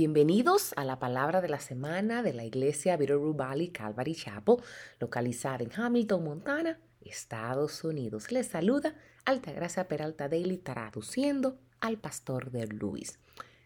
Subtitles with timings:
[0.00, 4.56] Bienvenidos a la palabra de la semana de la iglesia Bitterroot Valley Calvary Chapel,
[4.98, 8.32] localizada en Hamilton, Montana, Estados Unidos.
[8.32, 8.94] Les saluda
[9.26, 13.18] Altagracia Peralta Daily traduciendo al pastor de Luis.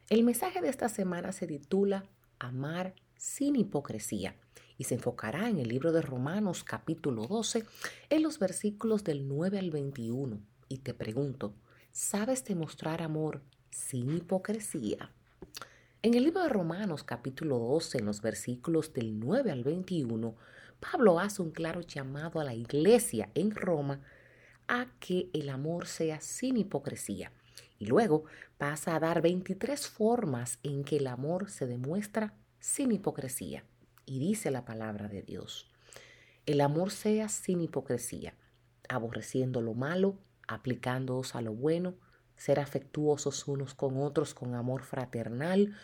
[0.09, 2.05] El mensaje de esta semana se titula
[2.41, 4.35] Amar sin hipocresía
[4.77, 7.65] y se enfocará en el libro de Romanos capítulo 12
[8.11, 10.41] en los versículos del 9 al 21.
[10.69, 11.55] Y te pregunto,
[11.93, 13.41] ¿sabes demostrar amor
[13.71, 15.13] sin hipocresía?
[16.05, 20.37] En el libro de Romanos capítulo 12, en los versículos del 9 al 21,
[20.79, 24.03] Pablo hace un claro llamado a la iglesia en Roma
[24.69, 27.33] a que el amor sea sin hipocresía.
[27.79, 28.25] Y luego
[28.59, 33.65] pasa a dar 23 formas en que el amor se demuestra sin hipocresía.
[34.05, 35.71] Y dice la palabra de Dios.
[36.45, 38.35] El amor sea sin hipocresía,
[38.91, 40.19] aborreciendo lo malo,
[40.49, 41.95] aplicándoos a lo bueno,
[42.37, 45.75] ser afectuosos unos con otros con amor fraternal,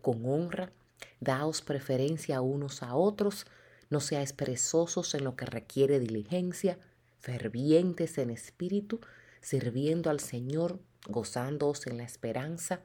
[0.00, 0.72] con honra,
[1.20, 3.46] daos preferencia unos a otros,
[3.90, 6.78] no seáis perezosos en lo que requiere diligencia,
[7.20, 9.00] fervientes en espíritu,
[9.40, 12.80] sirviendo al Señor, gozándoos en la esperanza,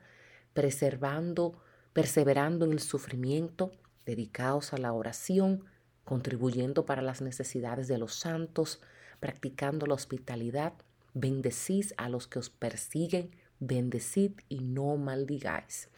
[0.53, 1.61] preservando,
[1.93, 3.71] perseverando en el sufrimiento,
[4.05, 5.65] dedicaos a la oración,
[6.03, 8.81] contribuyendo para las necesidades de los santos,
[9.19, 10.73] practicando la hospitalidad,
[11.13, 15.89] bendecís a los que os persiguen, bendecid y no maldigáis.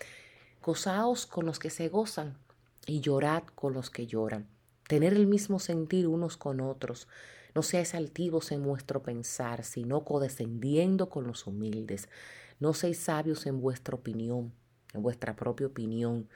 [0.62, 2.38] Gozaos con los que se gozan
[2.86, 4.48] y llorad con los que lloran.
[4.88, 7.08] Tener el mismo sentir unos con otros.
[7.56, 12.10] No seáis altivos en vuestro pensar, sino codescendiendo con los humildes.
[12.60, 14.54] No seáis sabios en vuestra opinión,
[14.94, 16.30] en vuestra propia opinión.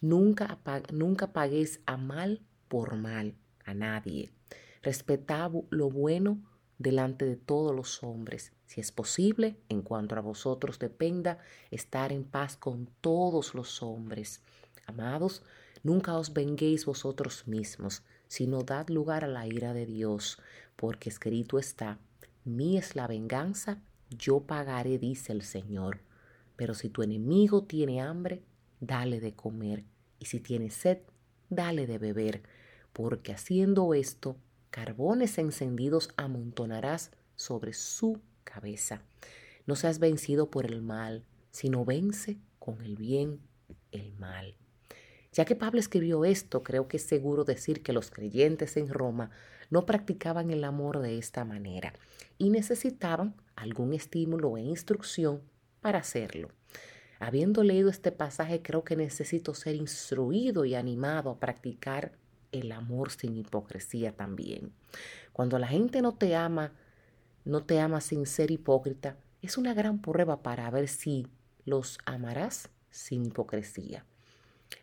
[0.00, 0.58] Nunca,
[0.92, 4.32] nunca paguéis a mal por mal a nadie.
[4.82, 6.42] Respetad lo bueno
[6.82, 8.52] delante de todos los hombres.
[8.66, 11.38] Si es posible, en cuanto a vosotros dependa,
[11.70, 14.42] estar en paz con todos los hombres.
[14.86, 15.42] Amados,
[15.82, 20.38] nunca os venguéis vosotros mismos, sino dad lugar a la ira de Dios,
[20.76, 21.98] porque escrito está,
[22.44, 26.00] mí es la venganza, yo pagaré, dice el Señor.
[26.56, 28.42] Pero si tu enemigo tiene hambre,
[28.80, 29.84] dale de comer,
[30.18, 30.98] y si tiene sed,
[31.48, 32.42] dale de beber,
[32.92, 34.36] porque haciendo esto,
[34.72, 39.02] carbones encendidos amontonarás sobre su cabeza.
[39.66, 43.38] No seas vencido por el mal, sino vence con el bien
[43.92, 44.56] el mal.
[45.32, 49.30] Ya que Pablo escribió esto, creo que es seguro decir que los creyentes en Roma
[49.70, 51.92] no practicaban el amor de esta manera
[52.38, 55.42] y necesitaban algún estímulo e instrucción
[55.82, 56.48] para hacerlo.
[57.20, 62.12] Habiendo leído este pasaje, creo que necesito ser instruido y animado a practicar
[62.52, 64.72] el amor sin hipocresía también.
[65.32, 66.72] Cuando la gente no te ama,
[67.44, 71.26] no te ama sin ser hipócrita, es una gran prueba para ver si
[71.64, 74.04] los amarás sin hipocresía.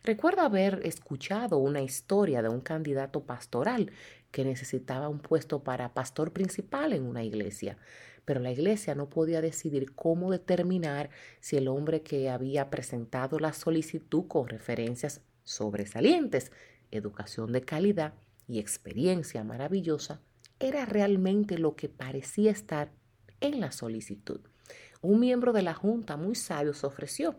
[0.04, 3.90] Recuerdo haber escuchado una historia de un candidato pastoral
[4.30, 7.76] que necesitaba un puesto para pastor principal en una iglesia,
[8.24, 11.10] pero la iglesia no podía decidir cómo determinar
[11.40, 16.52] si el hombre que había presentado la solicitud con referencias sobresalientes
[16.90, 18.14] educación de calidad
[18.46, 20.20] y experiencia maravillosa
[20.58, 22.92] era realmente lo que parecía estar
[23.40, 24.40] en la solicitud.
[25.00, 27.36] Un miembro de la Junta muy sabio se ofreció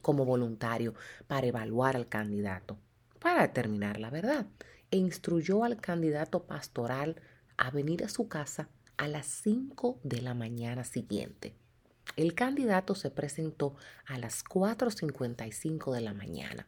[0.00, 0.94] como voluntario
[1.28, 2.76] para evaluar al candidato,
[3.20, 4.46] para determinar la verdad,
[4.90, 7.20] e instruyó al candidato pastoral
[7.56, 11.54] a venir a su casa a las 5 de la mañana siguiente.
[12.16, 13.74] El candidato se presentó
[14.06, 16.66] a las 4.55 de la mañana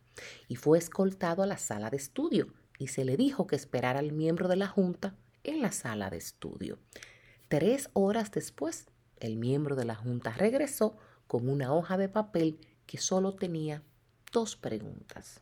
[0.48, 4.12] y fue escoltado a la sala de estudio y se le dijo que esperara al
[4.12, 6.78] miembro de la Junta en la sala de estudio.
[7.48, 8.86] Tres horas después,
[9.18, 10.96] el miembro de la Junta regresó
[11.26, 13.82] con una hoja de papel que solo tenía
[14.32, 15.40] dos preguntas.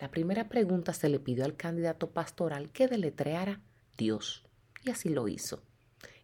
[0.00, 3.60] La primera pregunta se le pidió al candidato pastoral que deletreara
[3.96, 4.44] Dios,
[4.84, 5.62] y así lo hizo.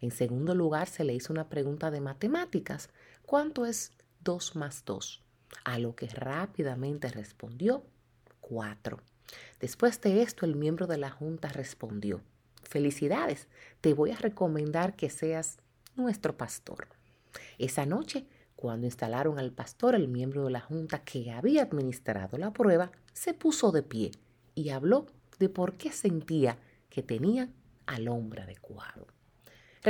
[0.01, 2.91] En segundo lugar, se le hizo una pregunta de matemáticas.
[3.27, 5.23] ¿Cuánto es 2 más 2?
[5.65, 7.85] A lo que rápidamente respondió
[8.41, 8.99] 4.
[9.61, 12.23] Después de esto, el miembro de la Junta respondió,
[12.63, 13.49] felicidades,
[13.81, 15.59] te voy a recomendar que seas
[15.97, 16.89] nuestro pastor.
[17.59, 18.27] Esa noche,
[18.57, 23.35] cuando instalaron al pastor, el miembro de la Junta que había administrado la prueba se
[23.35, 24.11] puso de pie
[24.55, 25.07] y habló
[25.39, 26.59] de por qué sentía
[26.89, 27.51] que tenía
[27.87, 29.07] al hombre adecuado.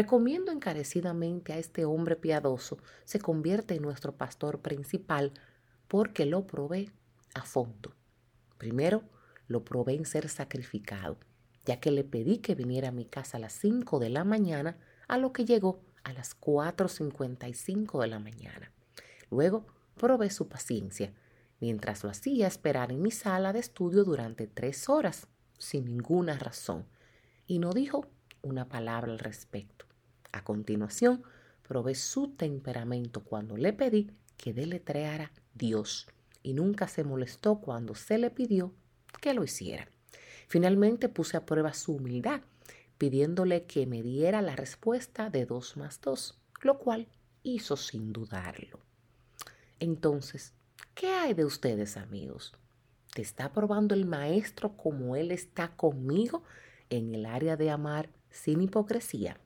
[0.01, 5.33] Recomiendo encarecidamente a este hombre piadoso se convierte en nuestro pastor principal
[5.89, 6.93] porque lo probé
[7.35, 7.97] a fondo.
[8.59, 9.03] Primero,
[9.49, 11.19] lo probé en ser sacrificado,
[11.65, 14.79] ya que le pedí que viniera a mi casa a las 5 de la mañana,
[15.09, 18.71] a lo que llegó a las 4.55 de la mañana.
[19.33, 19.67] Luego,
[19.97, 21.13] probé su paciencia
[21.59, 25.27] mientras lo hacía esperar en mi sala de estudio durante tres horas,
[25.59, 26.87] sin ninguna razón,
[27.49, 28.07] y no dijo
[28.43, 29.88] una palabra al respecto.
[30.33, 31.23] A continuación,
[31.63, 36.07] probé su temperamento cuando le pedí que deletreara Dios
[36.43, 38.73] y nunca se molestó cuando se le pidió
[39.21, 39.89] que lo hiciera.
[40.47, 42.41] Finalmente puse a prueba su humildad,
[42.97, 47.09] pidiéndole que me diera la respuesta de 2 más 2, lo cual
[47.43, 48.81] hizo sin dudarlo.
[49.79, 50.55] Entonces,
[50.95, 52.55] ¿qué hay de ustedes amigos?
[53.15, 56.43] ¿Te está probando el maestro como él está conmigo
[56.91, 59.39] en el área de amar sin hipocresía?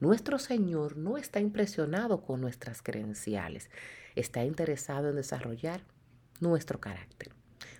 [0.00, 3.70] Nuestro Señor no está impresionado con nuestras credenciales,
[4.16, 5.84] está interesado en desarrollar
[6.40, 7.34] nuestro carácter.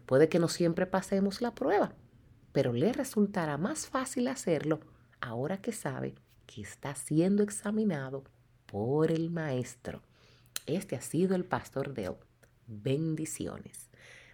[0.04, 1.94] Puede que no siempre pasemos la prueba,
[2.52, 4.80] pero le resultará más fácil hacerlo
[5.20, 6.14] ahora que sabe
[6.46, 8.24] que está siendo examinado
[8.66, 10.02] por el Maestro.
[10.66, 12.18] Este ha sido el Pastor Dale.
[12.66, 13.89] Bendiciones.